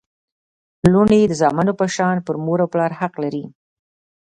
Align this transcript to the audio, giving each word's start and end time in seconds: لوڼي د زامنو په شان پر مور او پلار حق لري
لوڼي 0.91 1.21
د 1.27 1.33
زامنو 1.41 1.73
په 1.79 1.85
شان 1.95 2.15
پر 2.25 2.35
مور 2.45 2.59
او 2.63 2.69
پلار 2.73 2.91
حق 2.99 3.13
لري 3.23 3.45